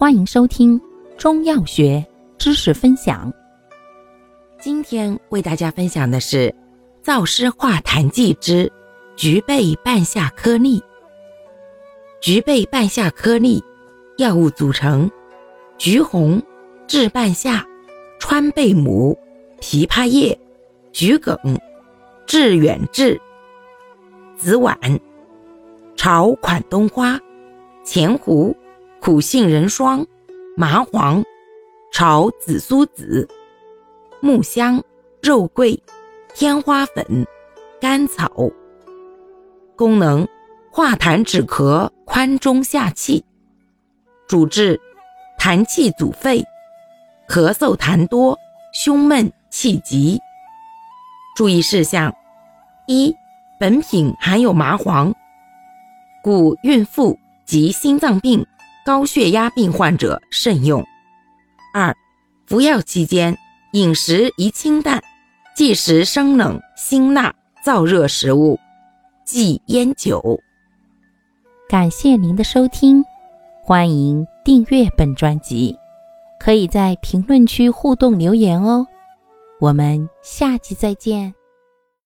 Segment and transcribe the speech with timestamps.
[0.00, 0.80] 欢迎收听
[1.16, 2.06] 中药学
[2.38, 3.32] 知识分享。
[4.60, 6.54] 今天为大家分享的是
[7.02, 8.72] 燥湿化痰剂之
[9.16, 10.80] 橘贝半夏颗粒。
[12.20, 13.60] 橘贝半夏颗粒
[14.18, 15.10] 药物组成：
[15.78, 16.40] 橘红、
[16.86, 17.66] 炙半夏、
[18.20, 19.18] 川贝母、
[19.60, 20.38] 枇杷叶、
[20.92, 21.36] 桔梗、
[22.24, 23.20] 致远志、
[24.36, 25.00] 紫菀、
[25.96, 27.18] 炒款冬花、
[27.82, 28.56] 前胡。
[29.08, 30.06] 苦杏仁霜、
[30.54, 31.24] 麻黄、
[31.90, 33.26] 炒紫苏子、
[34.20, 34.84] 木香、
[35.22, 35.82] 肉桂、
[36.34, 37.26] 天花粉、
[37.80, 38.30] 甘草。
[39.74, 40.28] 功能：
[40.70, 43.24] 化痰止咳，宽中下气。
[44.26, 44.78] 主治：
[45.40, 46.44] 痰气阻肺、
[47.26, 48.38] 咳嗽痰多、
[48.74, 50.20] 胸闷气急。
[51.34, 52.14] 注意事项：
[52.86, 53.16] 一、
[53.58, 55.14] 本品含有麻黄，
[56.22, 58.46] 故孕妇及心脏病。
[58.88, 60.82] 高血压病患者慎用。
[61.74, 61.94] 二、
[62.46, 63.36] 服药期间
[63.74, 65.04] 饮食宜清淡，
[65.54, 68.58] 忌食生冷、辛辣、燥热食物，
[69.26, 70.40] 忌烟酒。
[71.68, 73.04] 感谢您的收听，
[73.62, 75.76] 欢迎订阅本专辑，
[76.40, 78.86] 可以在评论区互动留言哦。
[79.60, 81.34] 我们下期再见。